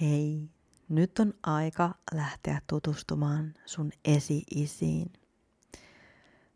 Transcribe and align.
Hei, 0.00 0.50
nyt 0.88 1.18
on 1.18 1.34
aika 1.42 1.94
lähteä 2.14 2.60
tutustumaan 2.66 3.54
sun 3.66 3.90
esi-isiin. 4.04 5.12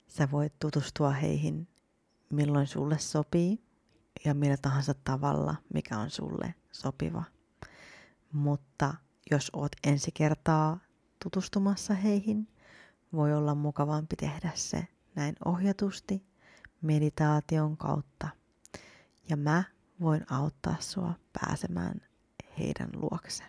Sä 0.08 0.30
voit 0.30 0.58
tutustua 0.58 1.10
heihin 1.10 1.68
milloin 2.30 2.66
sulle 2.66 2.98
sopii 2.98 3.64
ja 4.24 4.34
millä 4.34 4.56
tahansa 4.62 4.94
tavalla, 5.04 5.54
mikä 5.74 5.98
on 5.98 6.10
sulle 6.10 6.54
sopiva. 6.72 7.24
Mutta 8.32 8.94
jos 9.30 9.50
oot 9.52 9.72
ensi 9.86 10.10
kertaa 10.14 10.78
tutustumassa 11.22 11.94
heihin, 11.94 12.48
voi 13.12 13.34
olla 13.34 13.54
mukavampi 13.54 14.16
tehdä 14.16 14.50
se 14.54 14.86
näin 15.14 15.34
ohjatusti 15.44 16.26
meditaation 16.82 17.76
kautta. 17.76 18.28
Ja 19.28 19.36
mä 19.36 19.64
voin 20.00 20.32
auttaa 20.32 20.76
sua 20.80 21.14
pääsemään 21.32 22.11
heidän 22.58 22.90
luokse. 22.94 23.44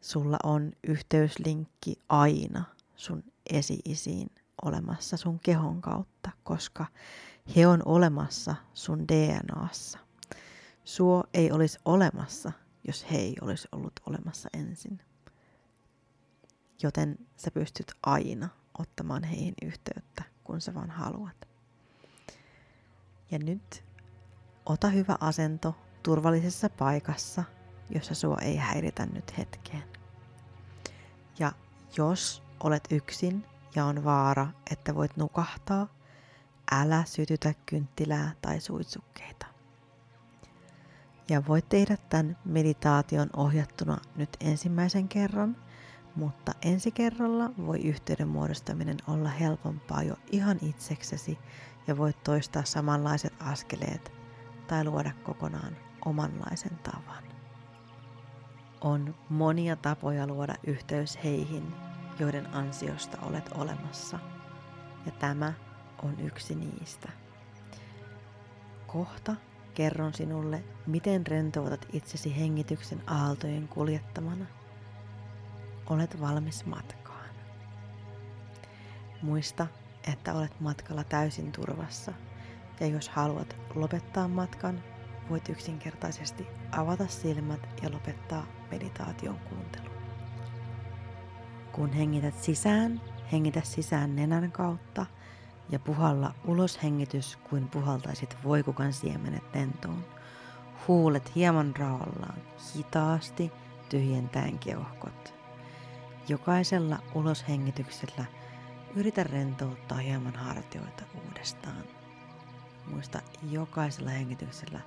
Sulla 0.00 0.36
on 0.44 0.72
yhteyslinkki 0.88 1.96
aina 2.08 2.64
sun 2.96 3.24
esi-isiin 3.50 4.30
olemassa 4.62 5.16
sun 5.16 5.40
kehon 5.40 5.80
kautta, 5.80 6.30
koska 6.44 6.86
he 7.56 7.66
on 7.66 7.82
olemassa 7.84 8.54
sun 8.74 9.08
DNAssa. 9.08 9.98
Suo 10.84 11.24
ei 11.34 11.52
olisi 11.52 11.78
olemassa, 11.84 12.52
jos 12.86 13.10
he 13.10 13.16
ei 13.16 13.36
olisi 13.40 13.68
ollut 13.72 13.92
olemassa 14.06 14.48
ensin. 14.52 15.00
Joten 16.82 17.18
sä 17.36 17.50
pystyt 17.50 17.92
aina 18.02 18.48
ottamaan 18.78 19.24
heihin 19.24 19.54
yhteyttä, 19.62 20.22
kun 20.44 20.60
sä 20.60 20.74
vaan 20.74 20.90
haluat. 20.90 21.48
Ja 23.30 23.38
nyt 23.38 23.84
ota 24.66 24.88
hyvä 24.88 25.16
asento 25.20 25.74
turvallisessa 26.02 26.70
paikassa, 26.70 27.44
jossa 27.90 28.14
sua 28.14 28.38
ei 28.42 28.56
häiritä 28.56 29.06
nyt 29.06 29.38
hetkeen. 29.38 29.84
Ja 31.38 31.52
jos 31.96 32.42
olet 32.60 32.84
yksin 32.90 33.44
ja 33.74 33.84
on 33.84 34.04
vaara, 34.04 34.46
että 34.70 34.94
voit 34.94 35.16
nukahtaa, 35.16 35.88
älä 36.72 37.04
sytytä 37.06 37.54
kynttilää 37.66 38.32
tai 38.42 38.60
suitsukkeita. 38.60 39.46
Ja 41.28 41.46
voit 41.48 41.68
tehdä 41.68 41.96
tämän 41.96 42.38
meditaation 42.44 43.30
ohjattuna 43.36 43.98
nyt 44.16 44.36
ensimmäisen 44.40 45.08
kerran, 45.08 45.56
mutta 46.14 46.52
ensi 46.62 46.90
kerralla 46.90 47.50
voi 47.66 47.78
yhteyden 47.80 48.28
muodostaminen 48.28 48.96
olla 49.06 49.28
helpompaa 49.28 50.02
jo 50.02 50.16
ihan 50.32 50.58
itseksesi 50.62 51.38
ja 51.86 51.96
voit 51.96 52.22
toistaa 52.22 52.64
samanlaiset 52.64 53.34
askeleet 53.40 54.12
tai 54.66 54.84
luoda 54.84 55.10
kokonaan 55.22 55.87
omanlaisen 56.04 56.78
tavan. 56.82 57.24
On 58.80 59.14
monia 59.28 59.76
tapoja 59.76 60.26
luoda 60.26 60.54
yhteys 60.66 61.18
heihin, 61.24 61.74
joiden 62.18 62.54
ansiosta 62.54 63.18
olet 63.22 63.50
olemassa, 63.54 64.18
ja 65.06 65.12
tämä 65.12 65.52
on 66.02 66.20
yksi 66.20 66.54
niistä. 66.54 67.08
Kohta 68.86 69.34
kerron 69.74 70.14
sinulle, 70.14 70.64
miten 70.86 71.26
rentoutat 71.26 71.86
itsesi 71.92 72.36
hengityksen 72.36 73.02
aaltojen 73.06 73.68
kuljettamana. 73.68 74.46
Olet 75.86 76.20
valmis 76.20 76.66
matkaan. 76.66 77.30
Muista, 79.22 79.66
että 80.12 80.34
olet 80.34 80.60
matkalla 80.60 81.04
täysin 81.04 81.52
turvassa, 81.52 82.12
ja 82.80 82.86
jos 82.86 83.08
haluat 83.08 83.56
lopettaa 83.74 84.28
matkan, 84.28 84.82
voit 85.30 85.48
yksinkertaisesti 85.48 86.46
avata 86.72 87.06
silmät 87.06 87.68
ja 87.82 87.92
lopettaa 87.92 88.46
meditaation 88.70 89.38
kuuntelu. 89.38 89.90
Kun 91.72 91.92
hengität 91.92 92.42
sisään, 92.42 93.00
hengitä 93.32 93.60
sisään 93.64 94.16
nenän 94.16 94.52
kautta 94.52 95.06
ja 95.70 95.78
puhalla 95.78 96.34
ulos 96.44 96.82
hengitys 96.82 97.36
kuin 97.50 97.68
puhaltaisit 97.68 98.36
voikukan 98.44 98.92
siemenet 98.92 99.54
lentoon. 99.54 100.04
Huulet 100.88 101.34
hieman 101.34 101.76
raollaan, 101.76 102.42
hitaasti 102.76 103.52
tyhjentäen 103.88 104.58
keuhkot. 104.58 105.34
Jokaisella 106.28 106.98
uloshengityksellä 107.14 108.24
yritä 108.94 109.24
rentouttaa 109.24 109.98
hieman 109.98 110.36
hartioita 110.36 111.04
uudestaan. 111.26 111.84
Muista 112.86 113.20
jokaisella 113.50 114.10
hengityksellä 114.10 114.80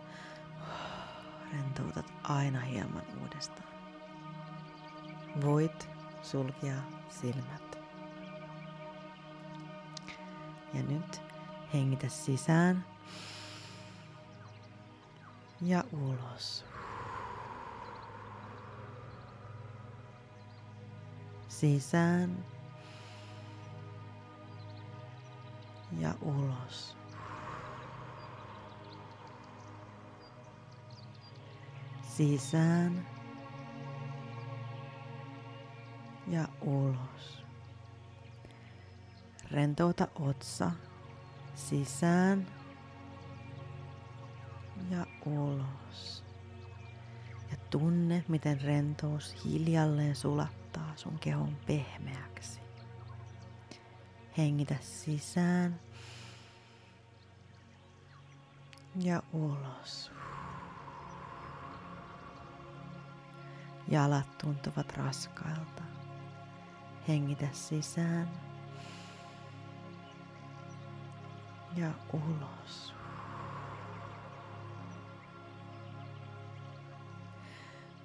rentoutat 1.53 2.13
aina 2.23 2.59
hieman 2.59 3.03
uudestaan. 3.21 3.67
Voit 5.41 5.89
sulkea 6.21 6.81
silmät. 7.09 7.79
Ja 10.73 10.83
nyt 10.83 11.21
hengitä 11.73 12.09
sisään 12.09 12.85
ja 15.61 15.83
ulos. 15.91 16.65
Sisään 21.47 22.45
ja 25.99 26.13
ulos. 26.21 27.00
Sisään 32.17 33.07
ja 36.27 36.47
ulos. 36.61 37.43
Rentouta 39.51 40.07
otsa 40.19 40.71
sisään 41.55 42.47
ja 44.89 45.05
ulos. 45.25 46.23
Ja 47.51 47.57
tunne, 47.69 48.23
miten 48.27 48.61
rentous 48.61 49.45
hiljalleen 49.45 50.15
sulattaa 50.15 50.93
sun 50.95 51.19
kehon 51.19 51.57
pehmeäksi. 51.67 52.59
Hengitä 54.37 54.75
sisään 54.81 55.79
ja 58.95 59.23
ulos. 59.33 60.11
Jalat 63.91 64.37
tuntuvat 64.37 64.93
raskailta. 64.97 65.83
Hengitä 67.07 67.47
sisään 67.51 68.29
ja 71.75 71.91
ulos. 72.13 72.93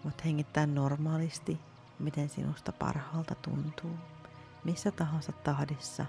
Mutta 0.05 0.23
hengittää 0.25 0.67
normaalisti, 0.67 1.61
miten 1.99 2.29
sinusta 2.29 2.73
parhaalta 2.73 3.35
tuntuu, 3.35 3.99
missä 4.65 4.91
tahansa 4.91 5.33
tahdissa 5.33 6.07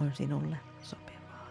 on 0.00 0.14
sinulle 0.14 0.56
sopivaa. 0.82 1.46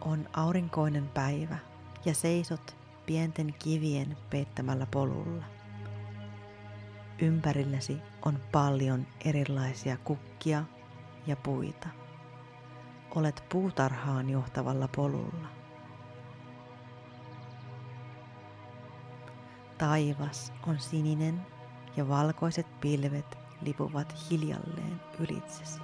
On 0.00 0.28
aurinkoinen 0.32 1.08
päivä 1.08 1.58
ja 2.04 2.14
seisot 2.14 2.78
pienten 3.08 3.54
kivien 3.58 4.16
peittämällä 4.30 4.86
polulla. 4.86 5.44
Ympärilläsi 7.18 7.96
on 8.22 8.38
paljon 8.52 9.06
erilaisia 9.24 9.96
kukkia 9.96 10.64
ja 11.26 11.36
puita. 11.36 11.88
Olet 13.14 13.44
puutarhaan 13.48 14.30
johtavalla 14.30 14.88
polulla. 14.96 15.48
Taivas 19.78 20.52
on 20.66 20.78
sininen 20.78 21.46
ja 21.96 22.08
valkoiset 22.08 22.80
pilvet 22.80 23.38
lipuvat 23.62 24.14
hiljalleen 24.30 25.00
ylitsesi. 25.18 25.80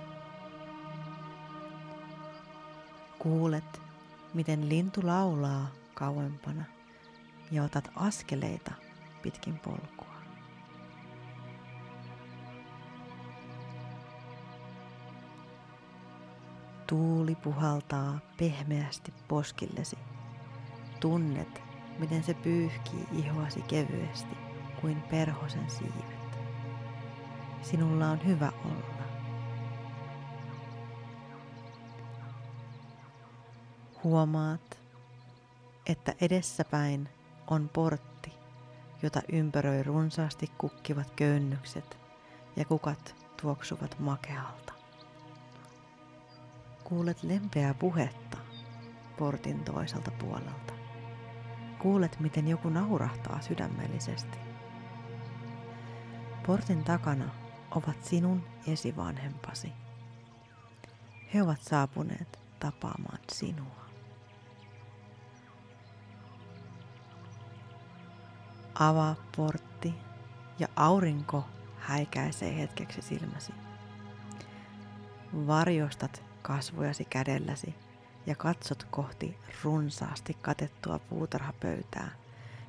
Kuulet, 3.18 3.82
miten 4.34 4.68
lintu 4.68 5.00
laulaa 5.04 5.66
kauempana 5.94 6.73
ja 7.50 7.62
otat 7.62 7.90
askeleita 7.96 8.72
pitkin 9.22 9.58
polkua. 9.58 10.14
Tuuli 16.86 17.34
puhaltaa 17.34 18.18
pehmeästi 18.36 19.14
poskillesi. 19.28 19.98
Tunnet, 21.00 21.62
miten 21.98 22.24
se 22.24 22.34
pyyhkii 22.34 23.06
ihoasi 23.12 23.62
kevyesti 23.62 24.36
kuin 24.80 25.02
perhosen 25.02 25.70
siivet. 25.70 26.38
Sinulla 27.62 28.10
on 28.10 28.26
hyvä 28.26 28.52
olla. 28.64 29.04
Huomaat, 34.04 34.80
että 35.86 36.14
edessäpäin 36.20 37.08
on 37.46 37.70
portti, 37.72 38.32
jota 39.02 39.20
ympäröi 39.32 39.82
runsaasti 39.82 40.50
kukkivat 40.58 41.10
köynnykset 41.10 41.98
ja 42.56 42.64
kukat 42.64 43.14
tuoksuvat 43.42 43.98
makealta. 43.98 44.72
Kuulet 46.84 47.22
lempeää 47.22 47.74
puhetta 47.74 48.38
portin 49.18 49.64
toiselta 49.64 50.10
puolelta. 50.10 50.72
Kuulet, 51.78 52.20
miten 52.20 52.48
joku 52.48 52.68
naurahtaa 52.68 53.40
sydämellisesti. 53.40 54.38
Portin 56.46 56.84
takana 56.84 57.30
ovat 57.70 58.04
sinun 58.04 58.42
esivanhempasi. 58.66 59.72
He 61.34 61.42
ovat 61.42 61.60
saapuneet 61.60 62.38
tapaamaan 62.60 63.18
sinua. 63.32 63.83
Avaa 68.74 69.14
portti 69.36 69.94
ja 70.58 70.68
aurinko 70.76 71.44
häikäisee 71.78 72.58
hetkeksi 72.58 73.02
silmäsi. 73.02 73.52
Varjostat 75.46 76.22
kasvojasi 76.42 77.04
kädelläsi 77.04 77.74
ja 78.26 78.34
katsot 78.34 78.86
kohti 78.90 79.38
runsaasti 79.64 80.36
katettua 80.42 80.98
puutarhapöytää, 80.98 82.10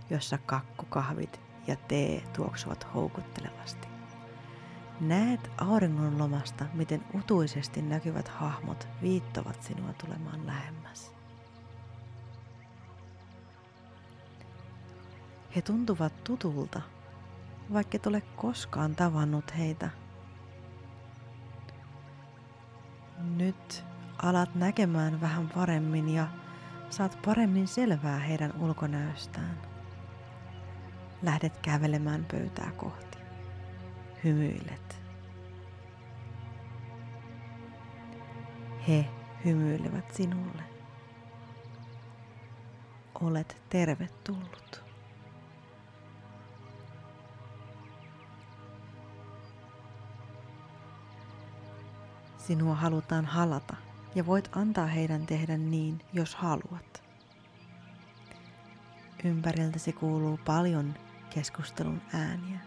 jossa 0.10 0.38
kakkukahvit 0.38 1.40
ja 1.68 1.76
tee 1.76 2.24
tuoksuvat 2.36 2.88
houkuttelevasti. 2.94 3.88
Näet 5.00 5.52
auringonlomasta, 5.58 6.66
miten 6.74 7.04
utuisesti 7.14 7.82
näkyvät 7.82 8.28
hahmot 8.28 8.88
viittovat 9.02 9.64
sinua 9.64 9.94
tulemaan 9.94 10.46
lähemmäs. 10.46 11.15
He 15.56 15.62
tuntuvat 15.62 16.24
tutulta, 16.24 16.82
vaikka 17.74 17.96
et 17.96 18.08
ole 18.08 18.22
koskaan 18.36 18.96
tavannut 18.96 19.58
heitä. 19.58 19.90
Nyt 23.36 23.86
alat 24.18 24.56
näkemään 24.56 25.22
vähän 25.22 25.50
paremmin 25.50 26.10
ja 26.10 26.28
saat 26.90 27.18
paremmin 27.26 27.68
selvää 27.68 28.20
heidän 28.20 28.54
ulkonäöstään. 28.60 29.62
Lähdet 31.22 31.58
kävelemään 31.58 32.26
pöytää 32.32 32.72
kohti. 32.72 33.18
Hymyilet. 34.24 35.02
He 38.88 39.06
hymyilevät 39.46 40.14
sinulle. 40.14 40.64
Olet 43.22 43.62
tervetullut. 43.70 44.65
Sinua 52.48 52.76
halutaan 52.76 53.26
halata 53.26 53.76
ja 54.16 54.26
voit 54.26 54.50
antaa 54.52 54.86
heidän 54.86 55.26
tehdä 55.26 55.58
niin, 55.58 56.02
jos 56.14 56.36
haluat. 56.36 57.04
Ympäriltäsi 59.24 59.94
kuuluu 59.94 60.40
paljon 60.46 60.94
keskustelun 61.30 62.02
ääniä. 62.14 62.60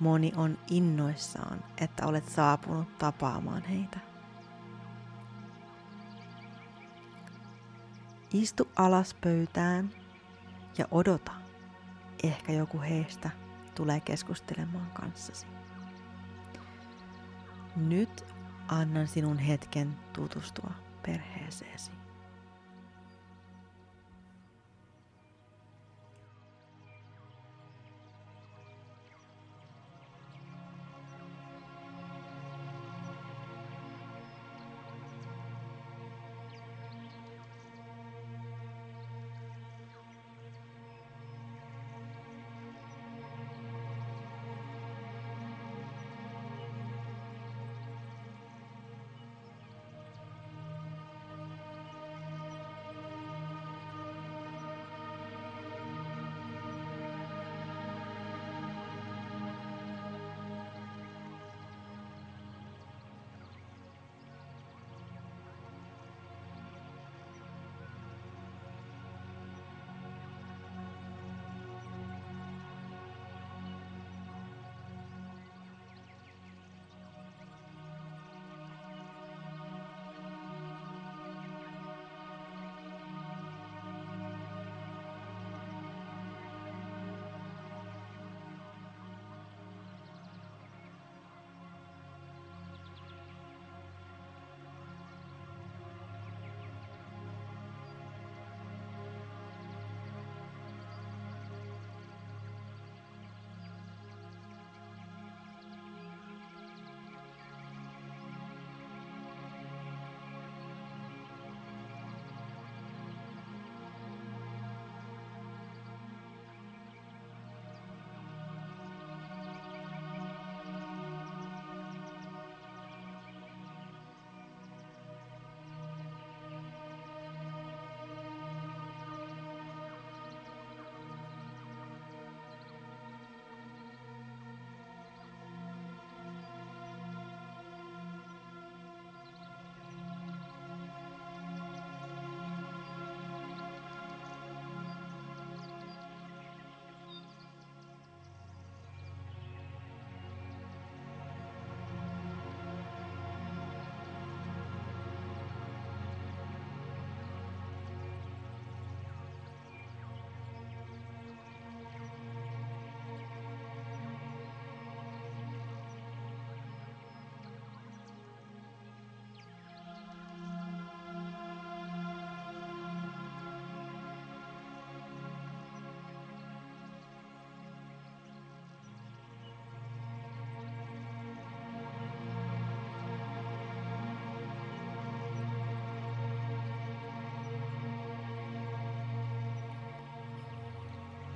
Moni 0.00 0.32
on 0.36 0.58
innoissaan, 0.70 1.64
että 1.78 2.06
olet 2.06 2.28
saapunut 2.28 2.98
tapaamaan 2.98 3.62
heitä. 3.64 3.98
Istu 8.32 8.68
alas 8.76 9.14
pöytään 9.14 9.90
ja 10.78 10.88
odota. 10.90 11.32
Ehkä 12.22 12.52
joku 12.52 12.80
heistä 12.80 13.30
tulee 13.74 14.00
keskustelemaan 14.00 14.90
kanssasi. 14.90 15.46
Nyt 17.76 18.24
annan 18.68 19.08
sinun 19.08 19.38
hetken 19.38 19.96
tutustua 20.12 20.70
perheeseesi. 21.02 21.90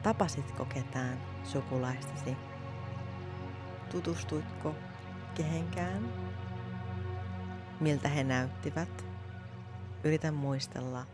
Tapasitko 0.08 0.64
ketään 0.64 1.18
sukulaistasi? 1.44 2.36
Tutustuitko 3.90 4.74
kehenkään? 5.34 6.12
Miltä 7.80 8.08
he 8.08 8.24
näyttivät? 8.24 9.04
Yritän 10.04 10.34
muistella 10.34 11.06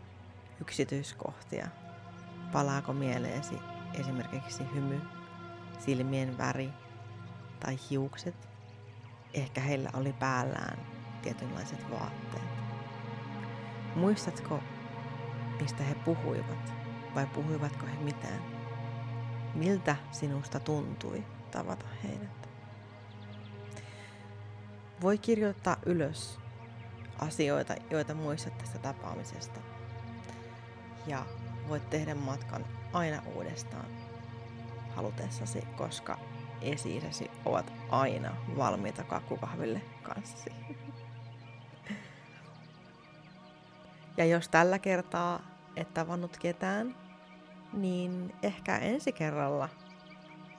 yksityiskohtia. 0.61 1.67
Palaako 2.51 2.93
mieleesi 2.93 3.59
esimerkiksi 3.93 4.63
hymy, 4.73 5.01
silmien 5.79 6.37
väri 6.37 6.69
tai 7.59 7.77
hiukset? 7.89 8.49
Ehkä 9.33 9.61
heillä 9.61 9.89
oli 9.93 10.13
päällään 10.13 10.77
tietynlaiset 11.21 11.91
vaatteet. 11.91 12.49
Muistatko, 13.95 14.59
mistä 15.61 15.83
he 15.83 15.95
puhuivat 15.95 16.73
vai 17.15 17.27
puhuivatko 17.27 17.85
he 17.85 18.03
mitään? 18.03 18.54
Miltä 19.55 19.95
sinusta 20.11 20.59
tuntui 20.59 21.23
tavata 21.51 21.85
heidät? 22.03 22.49
Voi 25.01 25.17
kirjoittaa 25.17 25.77
ylös 25.85 26.39
asioita, 27.19 27.75
joita 27.89 28.13
muistat 28.13 28.57
tästä 28.57 28.79
tapaamisesta. 28.79 29.59
Ja 31.07 31.25
voit 31.69 31.89
tehdä 31.89 32.15
matkan 32.15 32.65
aina 32.93 33.21
uudestaan 33.35 33.85
halutessasi, 34.95 35.61
koska 35.77 36.19
esi 36.61 37.01
ovat 37.45 37.73
aina 37.89 38.35
valmiita 38.57 39.03
kakkukahville 39.03 39.81
kanssasi. 40.03 40.49
Ja 44.17 44.25
jos 44.25 44.49
tällä 44.49 44.79
kertaa 44.79 45.41
et 45.75 45.93
tavannut 45.93 46.37
ketään, 46.37 47.04
niin 47.75 48.35
ehkä 48.43 48.77
ensi 48.77 49.11
kerralla 49.11 49.69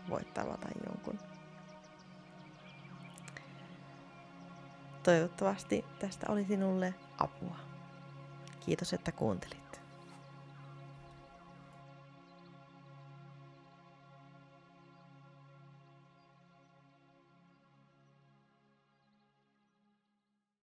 voit 0.09 0.35
tavata 0.35 0.69
jonkun. 0.87 1.19
Toivottavasti 5.03 5.85
tästä 5.99 6.27
oli 6.33 6.45
sinulle 6.45 6.95
apua. 7.19 7.57
Kiitos, 8.61 8.93
että 8.93 9.13
kuuntelit. 9.13 9.66